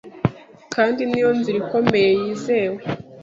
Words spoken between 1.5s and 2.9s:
ikomeye yizewe